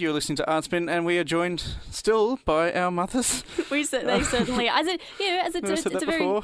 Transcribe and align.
You're 0.00 0.14
listening 0.14 0.36
to 0.36 0.44
Artspin, 0.44 0.90
and 0.90 1.04
we 1.04 1.18
are 1.18 1.24
joined 1.24 1.62
still 1.90 2.38
by 2.46 2.72
our 2.72 2.90
mothers. 2.90 3.44
We 3.70 3.84
certainly, 3.84 4.24
certainly, 4.24 4.68
as 4.68 4.86
it, 4.88 5.00
you 5.20 5.28
know, 5.30 5.42
as 5.44 5.54
it's, 5.54 5.62
Never 5.62 5.74
a, 5.74 5.76
said 5.76 5.92
it's 5.92 6.00
that 6.00 6.02
a 6.02 6.06
very, 6.06 6.18
before. 6.18 6.42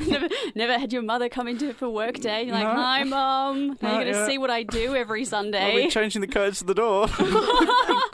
never, 0.06 0.28
never 0.54 0.78
had 0.78 0.92
your 0.92 1.02
mother 1.02 1.28
come 1.28 1.48
into 1.48 1.72
for 1.74 1.88
work 1.88 2.20
day. 2.20 2.44
You're 2.44 2.54
like, 2.54 2.62
No. 2.62 2.74
hi, 2.74 3.02
mum. 3.02 3.68
Now 3.80 3.88
No, 3.88 3.88
you're 3.94 4.02
going 4.02 4.12
to 4.12 4.18
yeah. 4.20 4.26
see 4.26 4.38
what 4.38 4.50
I 4.50 4.62
do 4.62 4.94
every 4.94 5.24
Sunday. 5.24 5.84
be 5.84 5.88
changing 5.88 6.20
the 6.20 6.28
codes 6.28 6.58
to 6.60 6.64
the 6.66 6.74
door. 6.74 7.08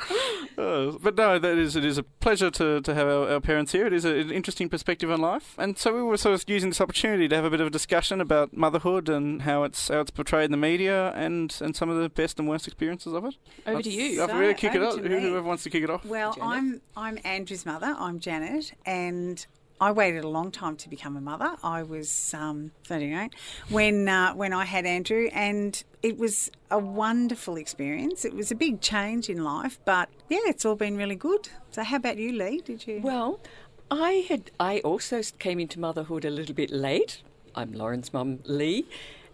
Oh, 0.58 0.98
but 1.02 1.16
no, 1.16 1.38
that 1.38 1.58
is 1.58 1.76
it 1.76 1.84
is 1.84 1.98
a 1.98 2.02
pleasure 2.02 2.50
to, 2.50 2.80
to 2.80 2.94
have 2.94 3.06
our, 3.06 3.28
our 3.32 3.40
parents 3.40 3.72
here. 3.72 3.86
It 3.86 3.92
is 3.92 4.06
a, 4.06 4.14
an 4.20 4.30
interesting 4.30 4.70
perspective 4.70 5.10
on 5.10 5.20
life, 5.20 5.54
and 5.58 5.76
so 5.76 5.94
we 5.94 6.02
were 6.02 6.16
sort 6.16 6.34
of 6.34 6.44
using 6.48 6.70
this 6.70 6.80
opportunity 6.80 7.28
to 7.28 7.36
have 7.36 7.44
a 7.44 7.50
bit 7.50 7.60
of 7.60 7.66
a 7.66 7.70
discussion 7.70 8.22
about 8.22 8.56
motherhood 8.56 9.10
and 9.10 9.42
how 9.42 9.64
it's 9.64 9.88
how 9.88 10.00
it's 10.00 10.10
portrayed 10.10 10.46
in 10.46 10.52
the 10.52 10.56
media, 10.56 11.12
and, 11.14 11.54
and 11.60 11.76
some 11.76 11.90
of 11.90 12.00
the 12.00 12.08
best 12.08 12.38
and 12.38 12.48
worst 12.48 12.66
experiences 12.66 13.12
of 13.12 13.26
it. 13.26 13.34
Over 13.66 13.82
to 13.82 13.90
you. 13.90 14.22
I'll 14.22 14.28
really 14.38 14.54
kick 14.54 14.74
it 14.82 14.84
over 14.84 14.96
off. 14.98 15.02
to 15.02 15.08
Who- 15.08 15.16
me. 15.16 15.22
Whoever 15.22 15.46
wants 15.46 15.62
to 15.64 15.70
kick 15.70 15.82
it 15.84 15.90
off. 15.90 16.04
Well, 16.04 16.36
I'm 16.40 16.80
I'm 16.96 17.18
Andrew's 17.24 17.66
mother. 17.66 17.94
I'm 17.98 18.20
Janet, 18.20 18.72
and 18.84 19.44
I 19.80 19.92
waited 19.92 20.24
a 20.24 20.28
long 20.28 20.50
time 20.50 20.76
to 20.76 20.88
become 20.88 21.16
a 21.16 21.20
mother. 21.20 21.54
I 21.62 21.82
was 21.82 22.32
um, 22.32 22.70
38 22.84 23.34
when 23.68 24.08
uh, 24.08 24.32
when 24.34 24.52
I 24.54 24.64
had 24.64 24.86
Andrew, 24.86 25.28
and 25.32 25.82
it 26.02 26.16
was 26.16 26.50
a 26.70 26.78
wonderful 26.78 27.56
experience. 27.56 28.24
It 28.24 28.34
was 28.34 28.50
a 28.50 28.54
big 28.54 28.80
change 28.80 29.28
in 29.28 29.44
life, 29.44 29.78
but 29.84 30.08
yeah, 30.28 30.38
it's 30.46 30.64
all 30.64 30.76
been 30.76 30.96
really 30.96 31.16
good. 31.16 31.48
So, 31.72 31.82
how 31.82 31.96
about 31.96 32.16
you, 32.16 32.32
Lee? 32.32 32.62
Did 32.64 32.86
you? 32.86 33.00
Well, 33.02 33.40
I 33.90 34.24
had 34.28 34.50
I 34.58 34.78
also 34.80 35.20
came 35.38 35.60
into 35.60 35.78
motherhood 35.78 36.24
a 36.24 36.30
little 36.30 36.54
bit 36.54 36.70
late. 36.70 37.22
I'm 37.54 37.72
Lauren's 37.72 38.12
mum, 38.12 38.40
Lee. 38.44 38.86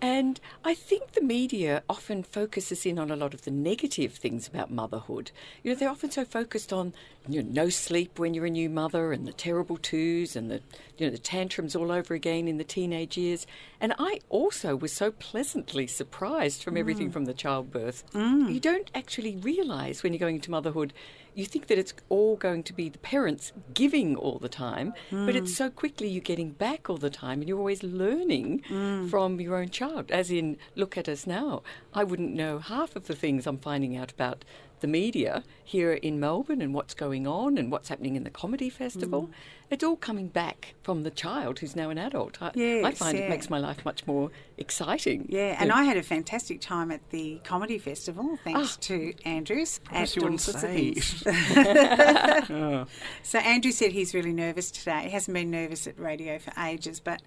And 0.02 0.41
I 0.65 0.74
think 0.74 1.12
the 1.12 1.23
media 1.23 1.84
often 1.88 2.24
focuses 2.24 2.84
in 2.84 2.98
on 2.98 3.12
a 3.12 3.15
lot 3.15 3.34
of 3.34 3.43
the 3.43 3.52
negative 3.52 4.15
things 4.15 4.48
about 4.48 4.69
motherhood. 4.69 5.30
You 5.62 5.70
know, 5.70 5.77
they're 5.79 5.88
often 5.88 6.10
so 6.10 6.24
focused 6.24 6.73
on 6.73 6.93
you 7.29 7.41
know, 7.41 7.48
no 7.52 7.69
sleep 7.69 8.19
when 8.19 8.34
you're 8.34 8.46
a 8.46 8.51
new 8.51 8.69
mother 8.69 9.12
and 9.12 9.29
the 9.29 9.33
terrible 9.33 9.76
twos 9.76 10.35
and 10.35 10.51
the 10.51 10.60
you 10.99 11.07
know 11.07 11.10
the 11.10 11.18
tantrums 11.18 11.76
all 11.76 11.93
over 11.93 12.15
again 12.15 12.49
in 12.49 12.59
the 12.59 12.65
teenage 12.65 13.16
years. 13.16 13.46
And 13.80 13.95
I 13.96 14.18
also 14.29 14.74
was 14.74 14.93
so 14.93 15.13
pleasantly 15.13 15.87
surprised 15.87 16.65
from 16.65 16.76
everything 16.76 17.10
mm. 17.10 17.13
from 17.13 17.26
the 17.26 17.32
childbirth. 17.32 18.02
Mm. 18.13 18.52
You 18.52 18.59
don't 18.59 18.91
actually 18.96 19.37
realise 19.37 20.02
when 20.02 20.13
you're 20.13 20.19
going 20.19 20.37
into 20.37 20.51
motherhood 20.51 20.93
you 21.35 21.46
think 21.46 21.66
that 21.69 21.79
it's 21.79 21.95
all 22.09 22.37
going 22.37 22.63
to 22.63 22.73
be 22.73 22.88
the 22.88 22.98
parents 22.98 23.52
giving 23.73 24.16
all 24.16 24.38
the 24.38 24.48
time, 24.48 24.93
but 25.10 25.35
it's 25.35 25.52
mm. 25.52 25.57
so 25.57 25.71
quickly 25.71 26.09
you're 26.09 26.21
getting 26.21 26.51
back 26.51 26.91
all 26.91 26.98
the 26.98 27.10
time 27.10 27.41
and 27.41 27.48
you're 27.48 27.59
always 27.59 27.82
learning 27.82 28.63
from 29.09 29.41
your 29.41 29.57
own 29.57 29.71
child. 29.71 29.91
As 30.10 30.30
in, 30.30 30.57
look 30.74 30.96
at 30.96 31.09
us 31.09 31.26
now. 31.26 31.62
I 31.93 32.04
wouldn't 32.04 32.32
know 32.35 32.59
half 32.59 32.96
of 32.96 33.07
the 33.07 33.15
things 33.15 33.46
I'm 33.46 33.59
finding 33.59 33.96
out 33.96 34.10
about 34.10 34.45
the 34.80 34.88
media 34.88 35.45
here 35.62 35.93
in 35.93 36.18
Melbourne 36.18 36.60
and 36.60 36.74
what's 36.74 36.93
going 36.93 37.24
on 37.24 37.57
and 37.57 37.71
what's 37.71 37.88
happening 37.88 38.16
in 38.16 38.24
the 38.24 38.30
comedy 38.30 38.68
festival. 38.68 39.30
It's 39.70 39.85
all 39.85 39.95
coming 39.96 40.26
back 40.26 40.74
from 40.82 41.04
the 41.04 41.10
child 41.10 41.60
who's 41.60 41.76
now 41.76 41.88
an 41.90 41.98
adult. 41.98 42.43
I, 42.43 42.48
I 42.85 42.90
find 42.90 43.16
yeah. 43.16 43.24
it 43.26 43.30
makes 43.30 43.48
my 43.48 43.59
life 43.60 43.85
much 43.85 44.04
more 44.09 44.32
exciting. 44.59 45.26
yeah, 45.29 45.57
and 45.60 45.70
I 45.70 45.85
had 45.85 45.96
a 45.96 46.02
fantastic 46.02 46.60
time 46.60 46.90
at 46.90 47.10
the 47.10 47.40
comedy 47.45 47.79
festival 47.79 48.37
thanks 48.43 48.76
Ah. 48.76 48.80
to 48.80 49.15
Andrews. 49.24 49.79
at 49.93 50.16
you 50.16 50.23
wouldn't 50.23 50.40
say. 50.40 50.95
things. 50.95 51.23
So 53.23 53.38
Andrew 53.38 53.70
said 53.70 53.93
he's 53.93 54.15
really 54.15 54.32
nervous 54.32 54.70
today. 54.73 55.02
He 55.04 55.10
hasn't 55.10 55.35
been 55.35 55.51
nervous 55.51 55.87
at 55.87 55.98
radio 55.98 56.38
for 56.40 56.52
ages, 56.60 56.98
but 57.01 57.23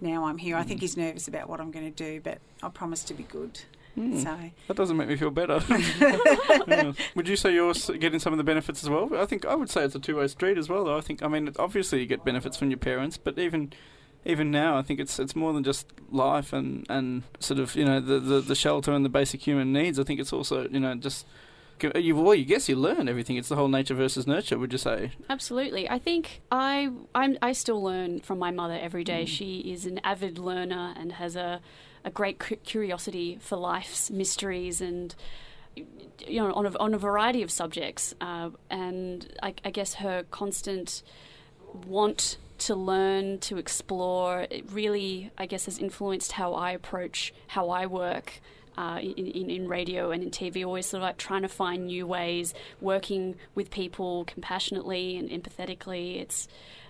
now 0.00 0.26
I'm 0.26 0.38
here. 0.38 0.56
I 0.56 0.62
think 0.62 0.78
mm. 0.78 0.82
he's 0.82 0.96
nervous 0.96 1.28
about 1.28 1.48
what 1.48 1.60
I'm 1.60 1.70
going 1.70 1.92
to 1.92 2.04
do, 2.04 2.20
but 2.20 2.38
I 2.62 2.68
promise 2.68 3.04
to 3.04 3.14
be 3.14 3.24
good. 3.24 3.60
Mm. 3.98 4.22
So 4.22 4.38
That 4.68 4.76
doesn't 4.76 4.96
make 4.96 5.08
me 5.08 5.16
feel 5.16 5.30
better. 5.30 5.60
Yeah. 6.66 6.92
Would 7.14 7.26
you 7.26 7.36
say 7.36 7.52
you're 7.52 7.70
s- 7.70 7.90
getting 7.98 8.20
some 8.20 8.32
of 8.32 8.36
the 8.36 8.44
benefits 8.44 8.82
as 8.84 8.90
well? 8.90 9.10
I 9.16 9.26
think 9.26 9.44
I 9.44 9.54
would 9.54 9.70
say 9.70 9.82
it's 9.84 9.94
a 9.94 9.98
two-way 9.98 10.28
street 10.28 10.58
as 10.58 10.68
well. 10.68 10.84
Though 10.84 10.96
I 10.96 11.00
think 11.00 11.22
I 11.22 11.28
mean 11.28 11.52
obviously 11.58 12.00
you 12.00 12.06
get 12.06 12.24
benefits 12.24 12.56
from 12.56 12.70
your 12.70 12.78
parents, 12.78 13.16
but 13.16 13.38
even 13.38 13.72
even 14.24 14.50
now 14.50 14.76
I 14.76 14.82
think 14.82 15.00
it's 15.00 15.18
it's 15.18 15.34
more 15.34 15.52
than 15.52 15.64
just 15.64 15.86
life 16.10 16.52
and, 16.52 16.86
and 16.88 17.22
sort 17.40 17.58
of 17.58 17.74
you 17.74 17.84
know 17.84 18.00
the, 18.00 18.20
the 18.20 18.40
the 18.40 18.54
shelter 18.54 18.92
and 18.92 19.04
the 19.04 19.08
basic 19.08 19.46
human 19.46 19.72
needs. 19.72 19.98
I 19.98 20.04
think 20.04 20.20
it's 20.20 20.32
also 20.32 20.68
you 20.68 20.80
know 20.80 20.94
just 20.94 21.26
you 21.94 22.16
well 22.16 22.34
you 22.34 22.44
guess 22.44 22.68
you 22.68 22.76
learn 22.76 23.08
everything. 23.08 23.36
It's 23.36 23.48
the 23.48 23.56
whole 23.56 23.68
nature 23.68 23.94
versus 23.94 24.26
nurture. 24.26 24.58
Would 24.58 24.72
you 24.72 24.78
say? 24.78 25.12
Absolutely. 25.28 25.88
I 25.88 25.98
think 25.98 26.40
I 26.50 26.90
I'm, 27.14 27.38
I 27.42 27.52
still 27.52 27.82
learn 27.82 28.20
from 28.20 28.38
my 28.38 28.50
mother 28.50 28.78
every 28.80 29.04
day. 29.04 29.24
She 29.24 29.60
is 29.60 29.86
an 29.86 30.00
avid 30.04 30.38
learner 30.38 30.94
and 30.96 31.12
has 31.12 31.36
a, 31.36 31.60
a 32.04 32.10
great 32.10 32.38
cu- 32.38 32.56
curiosity 32.56 33.38
for 33.40 33.56
life's 33.56 34.10
mysteries 34.10 34.80
and 34.80 35.14
you 35.76 36.40
know 36.40 36.52
on 36.52 36.66
a, 36.66 36.78
on 36.78 36.94
a 36.94 36.98
variety 36.98 37.42
of 37.42 37.50
subjects. 37.50 38.14
Uh, 38.20 38.50
and 38.70 39.32
I, 39.42 39.54
I 39.64 39.70
guess 39.70 39.94
her 39.94 40.24
constant 40.30 41.02
want 41.86 42.36
to 42.58 42.74
learn, 42.74 43.38
to 43.38 43.56
explore, 43.56 44.46
it 44.50 44.70
really, 44.70 45.30
I 45.38 45.46
guess, 45.46 45.64
has 45.64 45.78
influenced 45.78 46.32
how 46.32 46.52
I 46.52 46.72
approach 46.72 47.32
how 47.48 47.70
I 47.70 47.86
work. 47.86 48.40
Uh, 48.80 48.98
in, 48.98 49.50
in, 49.50 49.68
radio 49.68 50.10
and 50.10 50.22
in 50.22 50.30
TV, 50.30 50.64
always 50.64 50.86
sort 50.86 51.02
of 51.02 51.06
like 51.06 51.18
trying 51.18 51.42
to 51.42 51.48
find 51.48 51.84
new 51.84 52.06
ways, 52.06 52.54
working 52.80 53.34
with 53.54 53.70
people 53.70 54.24
compassionately 54.24 55.18
and 55.18 55.28
empathetically. 55.28 56.18
It's, 56.18 56.48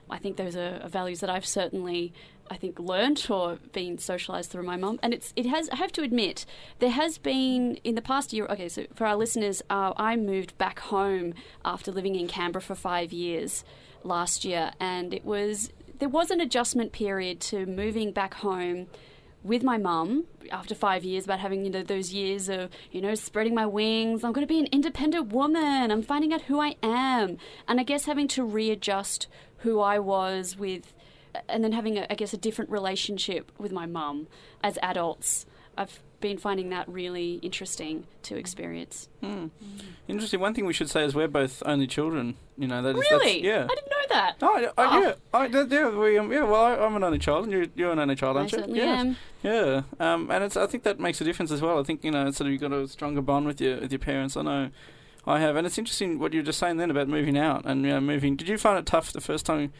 I 0.08 0.18
think 0.18 0.36
those 0.36 0.54
are, 0.54 0.86
values 0.86 1.18
that 1.18 1.28
I've 1.28 1.44
certainly, 1.44 2.12
I 2.48 2.56
think, 2.56 2.78
learned 2.78 3.26
or 3.28 3.58
been 3.72 3.96
socialised 3.96 4.50
through 4.50 4.62
my 4.62 4.76
mum. 4.76 5.00
And 5.02 5.12
it's, 5.12 5.32
it 5.34 5.46
has, 5.46 5.68
I 5.70 5.76
have 5.76 5.90
to 5.94 6.02
admit, 6.02 6.46
there 6.78 6.90
has 6.90 7.18
been 7.18 7.74
in 7.82 7.96
the 7.96 8.02
past 8.02 8.32
year. 8.32 8.46
Okay, 8.46 8.68
so 8.68 8.86
for 8.94 9.04
our 9.04 9.16
listeners, 9.16 9.60
uh, 9.68 9.92
I 9.96 10.14
moved 10.14 10.56
back 10.58 10.78
home 10.78 11.34
after 11.64 11.90
living 11.90 12.14
in 12.14 12.28
Canberra 12.28 12.62
for 12.62 12.76
five 12.76 13.12
years 13.12 13.64
last 14.04 14.44
year, 14.44 14.70
and 14.78 15.12
it 15.12 15.24
was 15.24 15.72
there 15.98 16.08
was 16.08 16.30
an 16.30 16.40
adjustment 16.40 16.92
period 16.92 17.40
to 17.40 17.66
moving 17.66 18.12
back 18.12 18.34
home 18.34 18.86
with 19.42 19.62
my 19.62 19.78
mum 19.78 20.24
after 20.50 20.74
five 20.74 21.04
years 21.04 21.24
about 21.24 21.40
having 21.40 21.64
you 21.64 21.70
know 21.70 21.82
those 21.82 22.12
years 22.12 22.48
of 22.48 22.70
you 22.90 23.00
know 23.00 23.14
spreading 23.14 23.54
my 23.54 23.66
wings. 23.66 24.24
I'm 24.24 24.32
going 24.32 24.46
to 24.46 24.52
be 24.52 24.60
an 24.60 24.68
independent 24.72 25.32
woman. 25.32 25.90
I'm 25.90 26.02
finding 26.02 26.32
out 26.32 26.42
who 26.42 26.60
i 26.60 26.76
am. 26.82 27.38
And 27.66 27.80
i 27.80 27.82
guess 27.82 28.04
having 28.04 28.28
to 28.28 28.44
readjust 28.44 29.26
who 29.58 29.80
i 29.80 29.98
was 29.98 30.56
with 30.56 30.94
and 31.48 31.62
then 31.62 31.72
having 31.72 31.96
a, 31.98 32.06
i 32.10 32.14
guess 32.14 32.32
a 32.32 32.36
different 32.36 32.70
relationship 32.70 33.52
with 33.58 33.72
my 33.72 33.86
mum 33.86 34.26
as 34.62 34.78
adults 34.82 35.46
i've 35.80 36.00
been 36.20 36.36
finding 36.38 36.68
that 36.68 36.86
really 36.88 37.34
interesting 37.42 38.06
to 38.22 38.36
experience 38.36 39.08
Interesting. 40.08 40.40
One 40.40 40.54
thing 40.54 40.66
we 40.66 40.72
should 40.72 40.90
say 40.90 41.04
is 41.04 41.14
we're 41.14 41.28
both 41.28 41.62
only 41.64 41.86
children. 41.86 42.34
You 42.58 42.66
know 42.68 42.82
that 42.82 42.90
is 42.96 43.02
that's- 43.02 43.20
really 43.20 43.44
yeah. 43.44 43.66
i 43.70 43.74
didn't 43.74 43.90
know 43.90 44.06
that 44.10 44.36
Oh, 44.42 44.70
I, 44.76 44.82
I, 44.82 44.96
Oh. 44.96 45.00
yeah, 45.00 45.14
I, 45.32 45.46
yeah, 45.46 45.88
we, 45.88 46.18
um, 46.18 46.32
yeah. 46.32 46.42
Well, 46.42 46.60
I, 46.62 46.74
I'm 46.76 46.96
an 46.96 47.04
only 47.04 47.18
child, 47.18 47.44
and 47.44 47.52
you're, 47.52 47.66
you're 47.76 47.92
an 47.92 47.98
only 48.00 48.16
child, 48.16 48.36
aren't 48.36 48.50
you? 48.52 48.58
certainly 48.58 48.80
Yes. 48.80 49.00
am 49.06 49.16
Yeah, 49.42 49.82
um, 50.00 50.30
and 50.30 50.44
it's. 50.44 50.56
I 50.56 50.66
think 50.66 50.82
that 50.82 50.98
makes 51.00 51.20
a 51.20 51.24
difference 51.24 51.52
as 51.52 51.62
well. 51.62 51.78
I 51.78 51.84
think 51.84 52.04
you 52.04 52.10
know, 52.10 52.30
sort 52.32 52.48
of, 52.48 52.52
you've 52.52 52.60
got 52.60 52.72
a 52.72 52.86
stronger 52.88 53.22
bond 53.22 53.46
with 53.46 53.60
your 53.60 53.80
with 53.80 53.92
your 53.92 53.98
parents. 54.00 54.36
I 54.36 54.42
know, 54.42 54.70
I 55.26 55.38
have, 55.40 55.54
and 55.56 55.66
it's 55.66 55.78
interesting 55.78 56.18
what 56.18 56.32
you 56.34 56.40
were 56.40 56.46
just 56.46 56.58
saying 56.58 56.76
then 56.78 56.90
about 56.90 57.08
moving 57.08 57.38
out 57.38 57.62
and 57.64 57.82
you 57.82 57.92
know, 57.92 58.00
moving. 58.00 58.36
Did 58.36 58.48
you 58.48 58.58
find 58.58 58.78
it 58.78 58.84
tough 58.86 59.12
the 59.12 59.20
first 59.20 59.46
time 59.46 59.72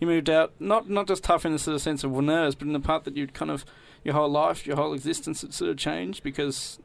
you 0.00 0.06
moved 0.06 0.28
out? 0.28 0.52
Not 0.58 0.90
not 0.90 1.06
just 1.06 1.22
tough 1.24 1.46
in 1.46 1.52
the 1.52 1.58
sort 1.58 1.76
of 1.76 1.80
sense 1.80 2.02
of 2.04 2.10
nerves, 2.12 2.54
but 2.56 2.66
in 2.66 2.72
the 2.74 2.80
part 2.80 3.04
that 3.04 3.16
you'd 3.16 3.32
kind 3.34 3.50
of 3.50 3.64
your 4.06 4.14
whole 4.14 4.30
life, 4.30 4.66
your 4.68 4.76
whole 4.76 4.92
existence 4.92 5.42
had 5.42 5.52
sort 5.52 5.68
of 5.68 5.76
changed 5.76 6.22
because 6.22 6.78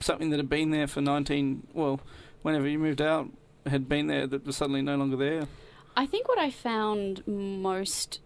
something 0.00 0.30
that 0.30 0.38
had 0.38 0.48
been 0.48 0.70
there 0.70 0.88
for 0.88 1.00
19, 1.00 1.68
well, 1.72 2.00
whenever 2.42 2.66
you 2.66 2.80
moved 2.80 3.00
out, 3.00 3.30
had 3.66 3.88
been 3.88 4.08
there 4.08 4.26
that 4.26 4.44
was 4.44 4.56
suddenly 4.56 4.82
no 4.82 4.96
longer 4.96 5.16
there. 5.16 5.46
I 5.96 6.04
think 6.04 6.26
what 6.26 6.38
I 6.38 6.50
found 6.50 7.22
most 7.26 8.20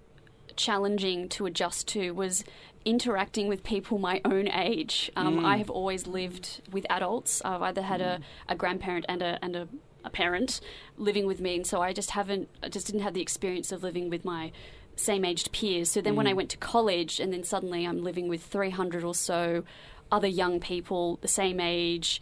challenging 0.57 1.29
to 1.31 1.45
adjust 1.45 1.89
to 1.89 2.13
was 2.13 2.43
interacting 2.87 3.49
with 3.49 3.63
people 3.63 3.99
my 3.99 4.23
own 4.25 4.49
age. 4.49 5.13
Um, 5.15 5.41
Mm. 5.41 5.45
I 5.45 5.57
have 5.59 5.69
always 5.71 6.07
lived 6.07 6.63
with 6.73 6.87
adults. 6.89 7.43
I've 7.45 7.61
either 7.63 7.83
had 7.83 8.01
a, 8.01 8.21
a 8.49 8.55
grandparent 8.55 9.05
and 9.11 9.21
a 9.23 9.39
and 9.43 9.57
a, 9.57 9.69
a 10.05 10.11
parent 10.11 10.61
living 10.97 11.27
with 11.27 11.41
me, 11.41 11.57
and 11.57 11.67
so 11.67 11.83
I 11.83 11.93
just 11.93 12.11
haven't, 12.11 12.49
I 12.63 12.69
just 12.69 12.87
didn't 12.87 13.03
have 13.03 13.15
the 13.15 13.21
experience 13.23 13.73
of 13.73 13.83
living 13.83 14.09
with 14.09 14.25
my 14.25 14.53
same 14.97 15.25
aged 15.25 15.53
peers. 15.53 15.91
So 15.91 16.01
then 16.01 16.17
when 16.17 16.27
I 16.27 16.33
mm. 16.33 16.37
went 16.37 16.51
to 16.51 16.57
college, 16.57 17.21
and 17.21 17.33
then 17.33 17.45
suddenly 17.45 17.85
I'm 17.85 18.03
living 18.03 18.29
with 18.29 18.43
300 18.43 19.05
or 19.05 19.15
so 19.15 19.65
other 20.11 20.29
young 20.29 20.61
people 20.61 21.19
the 21.23 21.29
same 21.29 21.59
age. 21.59 22.21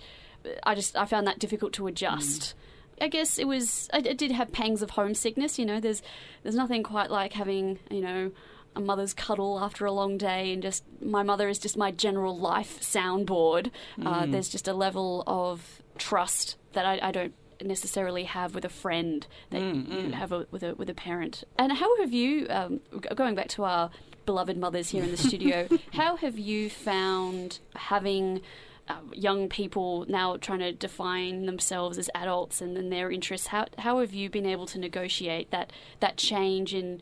I 0.63 0.75
just 0.75 0.97
I 0.97 1.05
found 1.05 1.27
that 1.27 1.39
difficult 1.39 1.73
to 1.75 1.87
adjust. 1.87 2.55
Mm. 2.99 3.05
I 3.05 3.09
guess 3.09 3.39
it 3.39 3.47
was. 3.47 3.89
I, 3.93 3.99
I 3.99 4.13
did 4.13 4.31
have 4.31 4.53
pangs 4.53 4.83
of 4.83 4.91
homesickness. 4.91 5.59
You 5.59 5.67
know, 5.67 5.81
there's 5.81 6.03
there's 6.43 6.55
nothing 6.55 6.83
quite 6.83 7.11
like 7.11 7.33
having 7.33 7.79
you 7.91 8.01
know 8.01 8.31
a 8.77 8.81
mother's 8.81 9.13
cuddle 9.13 9.59
after 9.59 9.85
a 9.85 9.93
long 9.93 10.17
day, 10.17 10.53
and 10.53 10.63
just 10.63 10.85
my 11.03 11.23
mother 11.23 11.49
is 11.49 11.59
just 11.59 11.77
my 11.77 11.91
general 11.91 12.39
life 12.39 12.81
soundboard. 12.81 13.71
Uh, 14.01 14.23
mm. 14.23 14.33
there's 14.33 14.49
just 14.49 14.69
a 14.69 14.75
level 14.75 15.25
of 15.27 15.83
trust 15.99 16.57
that 16.73 16.87
I, 16.87 17.09
I 17.09 17.11
don't 17.11 17.35
necessarily 17.65 18.25
have 18.25 18.55
with 18.55 18.65
a 18.65 18.71
friend 18.71 19.27
that 19.51 19.61
you 19.61 20.13
have 20.13 20.33
a, 20.33 20.47
with 20.51 20.63
a 20.63 20.75
with 20.75 20.91
a 20.91 20.95
parent. 20.95 21.45
And 21.59 21.73
how 21.73 22.01
have 22.01 22.13
you, 22.13 22.47
um, 22.51 22.81
going 23.15 23.35
back 23.35 23.49
to 23.49 23.65
our 23.65 23.91
beloved 24.27 24.57
mothers 24.57 24.91
here 24.91 25.03
in 25.03 25.11
the 25.11 25.17
studio, 25.17 25.69
how 25.93 26.17
have 26.17 26.39
you 26.39 26.71
found 26.71 27.59
having 27.75 28.43
uh, 28.91 28.95
young 29.13 29.49
people 29.49 30.05
now 30.09 30.37
trying 30.37 30.59
to 30.59 30.73
define 30.73 31.47
themselves 31.47 31.97
as 31.97 32.11
adults 32.15 32.61
and, 32.61 32.77
and 32.77 32.93
their 32.93 33.09
interests. 33.11 33.49
How 33.49 33.67
how 33.79 34.01
have 34.01 34.13
you 34.13 34.29
been 34.29 34.47
able 34.47 34.67
to 34.67 34.81
negotiate 34.81 35.53
that 35.53 35.73
that 36.01 36.17
change 36.17 36.75
in, 36.75 37.01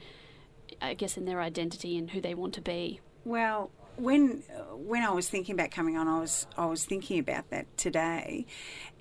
I 0.83 0.93
guess, 0.93 1.17
in 1.17 1.25
their 1.25 1.41
identity 1.41 1.97
and 1.97 2.11
who 2.11 2.21
they 2.21 2.35
want 2.35 2.53
to 2.55 2.61
be? 2.61 3.01
Well, 3.25 3.71
when 3.97 4.43
when 4.75 5.03
I 5.03 5.11
was 5.11 5.29
thinking 5.29 5.55
about 5.55 5.71
coming 5.71 5.97
on, 5.97 6.09
I 6.09 6.21
was 6.21 6.47
I 6.59 6.67
was 6.67 6.85
thinking 6.85 7.19
about 7.19 7.49
that 7.51 7.67
today, 7.79 8.45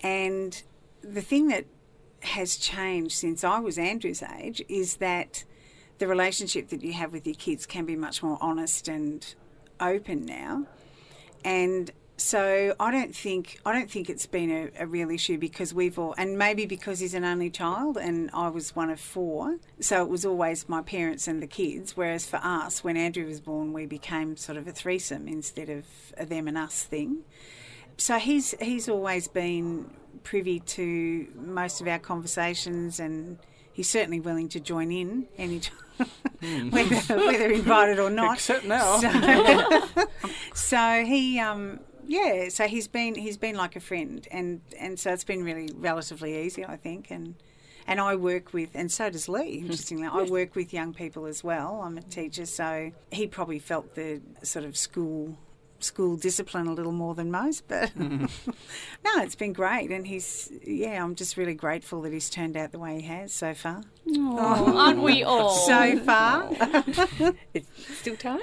and 0.01 0.61
the 1.07 1.21
thing 1.21 1.47
that 1.47 1.65
has 2.21 2.57
changed 2.57 3.13
since 3.13 3.43
I 3.43 3.59
was 3.59 3.77
Andrew's 3.77 4.23
age 4.23 4.61
is 4.67 4.97
that 4.97 5.43
the 5.99 6.07
relationship 6.07 6.69
that 6.69 6.83
you 6.83 6.93
have 6.93 7.11
with 7.11 7.25
your 7.25 7.35
kids 7.35 7.65
can 7.65 7.85
be 7.85 7.95
much 7.95 8.21
more 8.21 8.37
honest 8.41 8.87
and 8.87 9.33
open 9.79 10.25
now, 10.25 10.65
and 11.43 11.91
so 12.17 12.75
I 12.79 12.89
don't 12.91 13.15
think 13.15 13.59
I 13.63 13.71
don't 13.73 13.89
think 13.89 14.09
it's 14.09 14.25
been 14.25 14.49
a, 14.51 14.83
a, 14.83 14.87
real 14.87 15.11
issue 15.11 15.37
because 15.37 15.71
we've 15.73 15.99
all 15.99 16.15
and 16.17 16.35
maybe 16.37 16.65
because 16.65 16.99
he's 16.99 17.13
an 17.13 17.23
only 17.23 17.51
child 17.51 17.95
and 17.95 18.31
I 18.33 18.49
was 18.49 18.75
one 18.75 18.89
of 18.89 18.99
four, 18.99 19.57
so 19.79 20.01
it 20.01 20.09
was 20.09 20.25
always 20.25 20.67
my 20.67 20.81
parents 20.81 21.27
and 21.27 21.41
the 21.41 21.47
kids. 21.47 21.95
Whereas 21.95 22.25
for 22.25 22.37
us, 22.37 22.83
when 22.83 22.97
Andrew 22.97 23.25
was 23.25 23.39
born, 23.39 23.71
we 23.71 23.85
became 23.85 24.35
sort 24.35 24.57
of 24.57 24.67
a 24.67 24.71
threesome 24.71 25.27
instead 25.27 25.69
of 25.69 25.85
a 26.17 26.25
them 26.25 26.47
and 26.47 26.57
us 26.57 26.83
thing. 26.83 27.23
So 27.97 28.17
he's 28.19 28.53
he's 28.61 28.87
always 28.87 29.27
been 29.27 29.89
privy 30.23 30.59
to 30.59 31.27
most 31.35 31.81
of 31.81 31.87
our 31.87 31.99
conversations 31.99 32.99
and 32.99 33.39
he's 33.77 33.89
certainly 33.89 34.19
willing 34.19 34.49
to 34.49 34.59
join 34.59 34.91
in 34.91 35.27
anytime, 35.37 35.77
mm. 36.41 36.71
whether, 37.07 37.25
whether 37.25 37.51
invited 37.51 37.99
or 37.99 38.09
not. 38.09 38.33
Except 38.33 38.65
now. 38.65 38.97
So, 38.97 40.05
so 40.53 41.05
he, 41.05 41.39
um, 41.39 41.79
yeah, 42.07 42.49
so 42.49 42.67
he's 42.67 42.87
been 42.87 43.13
he's 43.15 43.37
been 43.37 43.55
like 43.55 43.75
a 43.75 43.79
friend, 43.79 44.27
and 44.31 44.61
and 44.79 44.99
so 44.99 45.13
it's 45.13 45.23
been 45.23 45.43
really 45.43 45.69
relatively 45.75 46.45
easy, 46.45 46.65
I 46.65 46.75
think, 46.75 47.11
and. 47.11 47.35
And 47.89 48.01
I 48.01 48.17
work 48.17 48.51
with, 48.51 48.71
and 48.73 48.91
so 48.91 49.09
does 49.09 49.29
Lee, 49.29 49.59
interestingly. 49.61 50.09
I 50.11 50.23
work 50.23 50.57
with 50.57 50.73
young 50.73 50.93
people 50.93 51.25
as 51.25 51.41
well. 51.41 51.79
I'm 51.81 51.97
a 51.97 52.01
teacher, 52.01 52.45
so 52.45 52.91
he 53.13 53.27
probably 53.27 53.59
felt 53.59 53.95
the 53.95 54.19
sort 54.43 54.65
of 54.65 54.75
school 54.75 55.37
school 55.79 56.15
discipline 56.17 56.67
a 56.67 56.73
little 56.73 56.91
more 56.91 57.15
than 57.15 57.31
most, 57.31 57.67
but 57.67 57.89
mm-hmm. 57.97 58.25
no, 59.05 59.23
it's 59.23 59.35
been 59.35 59.53
great. 59.53 59.91
And 59.91 60.05
he's, 60.07 60.51
yeah, 60.65 61.03
I'm 61.03 61.15
just 61.15 61.37
really 61.37 61.53
grateful 61.53 62.01
that 62.01 62.13
he's 62.13 62.29
turned 62.29 62.57
out 62.57 62.71
the 62.71 62.79
way 62.79 63.01
he 63.01 63.07
has 63.07 63.33
so 63.33 63.53
far. 63.53 63.83
Oh, 64.15 64.77
aren't 64.77 65.01
we 65.01 65.23
all? 65.23 65.51
So 65.51 65.99
far. 65.99 66.49
it's 67.53 67.69
still 67.97 68.15
time? 68.15 68.39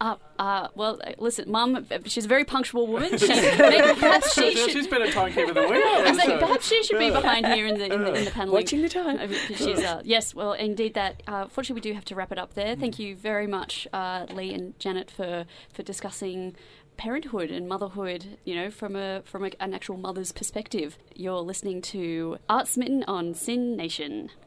Uh, 0.00 0.16
uh, 0.38 0.68
well, 0.74 1.00
uh, 1.04 1.12
listen, 1.18 1.50
Mum, 1.50 1.86
she's 2.04 2.26
a 2.26 2.28
very 2.28 2.44
punctual 2.44 2.86
woman. 2.86 3.18
She, 3.26 3.28
perhaps 3.28 4.34
she 4.34 4.54
should, 4.54 4.70
she's 4.70 4.86
been 4.86 5.02
a 5.02 5.10
timekeeper 5.10 5.52
the 5.52 5.68
week. 5.68 6.20
so. 6.22 6.38
perhaps 6.38 6.68
she 6.68 6.82
should 6.82 6.98
be 6.98 7.10
behind 7.10 7.46
here 7.46 7.66
in 7.66 7.78
the 7.78 7.92
in 7.92 8.02
the, 8.02 8.14
in 8.14 8.24
the 8.24 8.30
panel. 8.30 8.52
Watching 8.52 8.82
the 8.82 8.88
time. 8.88 9.32
She's, 9.54 9.78
uh, 9.78 10.02
yes, 10.04 10.34
well, 10.34 10.52
indeed. 10.52 10.94
That 10.94 11.22
uh, 11.26 11.46
fortunately, 11.48 11.80
we 11.80 11.92
do 11.92 11.94
have 11.94 12.04
to 12.06 12.14
wrap 12.14 12.30
it 12.30 12.38
up 12.38 12.54
there. 12.54 12.76
Thank 12.76 12.98
you 12.98 13.16
very 13.16 13.46
much, 13.46 13.88
uh, 13.92 14.26
Lee 14.30 14.52
and 14.52 14.78
Janet, 14.78 15.10
for 15.10 15.46
for 15.72 15.82
discussing 15.82 16.54
parenthood 16.96 17.50
and 17.50 17.68
motherhood, 17.68 18.38
you 18.44 18.54
know, 18.54 18.70
from 18.70 18.96
a 18.96 19.22
from 19.24 19.44
a, 19.44 19.50
an 19.60 19.74
actual 19.74 19.96
mother's 19.96 20.32
perspective. 20.32 20.98
You're 21.14 21.40
listening 21.40 21.82
to 21.82 22.38
Art 22.48 22.68
Smitten 22.68 23.04
on 23.04 23.34
SYN 23.34 23.76
Nation. 23.76 24.30